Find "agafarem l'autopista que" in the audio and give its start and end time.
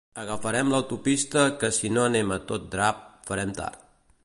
0.19-1.69